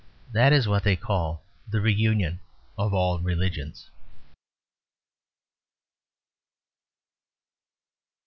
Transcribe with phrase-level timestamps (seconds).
[0.31, 2.39] That is what they call the reunion
[2.75, 3.87] of all religions.